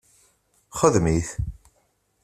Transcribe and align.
Xdem-it 0.79 1.27